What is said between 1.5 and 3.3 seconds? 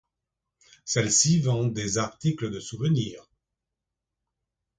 des articles de souvenirs.